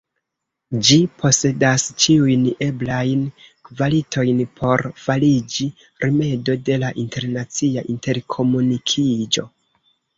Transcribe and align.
Ĝi 0.87 0.95
posedas 1.23 1.85
ĉiujn 2.05 2.47
eblajn 2.69 3.29
kvalitojn 3.69 4.41
por 4.59 4.87
fariĝi 5.05 5.71
rimedo 6.09 6.59
de 6.71 6.83
la 6.87 6.93
internacia 7.09 7.89
interkomunikiĝo. 7.97 9.51